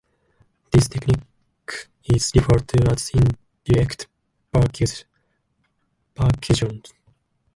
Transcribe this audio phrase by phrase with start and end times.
[0.71, 4.07] This technique is referred to as indirect
[4.51, 4.97] percussion.